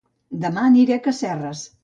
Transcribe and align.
Dema 0.45 0.63
aniré 0.69 0.97
a 0.97 1.05
Casserres 1.09 1.65